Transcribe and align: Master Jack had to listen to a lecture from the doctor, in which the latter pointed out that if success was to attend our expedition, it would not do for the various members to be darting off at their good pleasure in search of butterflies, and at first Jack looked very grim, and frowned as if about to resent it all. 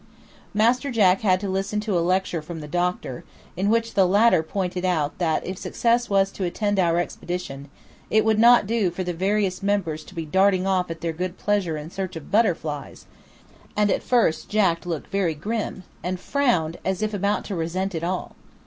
Master 0.55 0.89
Jack 0.89 1.21
had 1.21 1.39
to 1.41 1.47
listen 1.47 1.79
to 1.81 1.95
a 1.95 2.01
lecture 2.01 2.41
from 2.41 2.59
the 2.59 2.67
doctor, 2.67 3.23
in 3.55 3.69
which 3.69 3.93
the 3.93 4.07
latter 4.07 4.41
pointed 4.41 4.83
out 4.83 5.19
that 5.19 5.45
if 5.45 5.59
success 5.59 6.09
was 6.09 6.31
to 6.31 6.43
attend 6.43 6.79
our 6.79 6.97
expedition, 6.97 7.69
it 8.09 8.25
would 8.25 8.39
not 8.39 8.65
do 8.65 8.89
for 8.89 9.03
the 9.03 9.13
various 9.13 9.61
members 9.61 10.03
to 10.05 10.15
be 10.15 10.25
darting 10.25 10.65
off 10.65 10.89
at 10.89 11.01
their 11.01 11.13
good 11.13 11.37
pleasure 11.37 11.77
in 11.77 11.91
search 11.91 12.15
of 12.15 12.31
butterflies, 12.31 13.05
and 13.77 13.91
at 13.91 14.01
first 14.01 14.49
Jack 14.49 14.87
looked 14.87 15.11
very 15.11 15.35
grim, 15.35 15.83
and 16.01 16.19
frowned 16.19 16.77
as 16.83 17.03
if 17.03 17.13
about 17.13 17.45
to 17.45 17.53
resent 17.55 17.93
it 17.93 18.03
all. 18.03 18.35